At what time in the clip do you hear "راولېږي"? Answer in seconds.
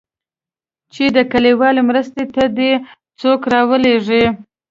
3.53-4.23